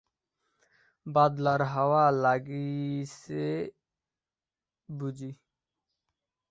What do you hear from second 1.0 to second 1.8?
বাদলার